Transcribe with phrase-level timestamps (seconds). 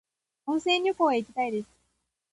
[0.45, 1.69] 温泉旅行へ行きたいです。